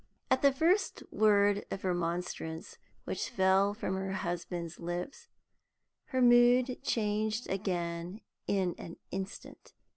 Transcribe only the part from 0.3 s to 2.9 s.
At the first word of remonstrance